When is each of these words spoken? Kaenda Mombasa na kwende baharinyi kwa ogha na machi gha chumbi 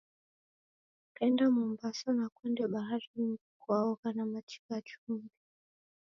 Kaenda 1.15 1.45
Mombasa 1.55 2.09
na 2.17 2.25
kwende 2.35 2.63
baharinyi 2.73 3.35
kwa 3.61 3.77
ogha 3.89 4.09
na 4.15 4.23
machi 4.31 4.59
gha 4.67 4.77
chumbi 4.87 5.31